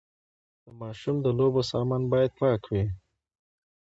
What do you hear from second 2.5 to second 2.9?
وي۔